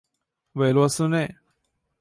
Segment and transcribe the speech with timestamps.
[0.53, 1.35] 韦洛斯内。